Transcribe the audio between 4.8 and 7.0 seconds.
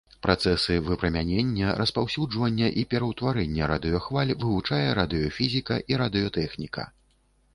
радыёфізіка і радыётэхніка.